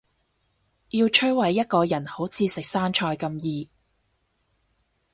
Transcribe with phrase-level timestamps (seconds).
[0.89, 3.69] 要摧毁一個人好似食生菜咁易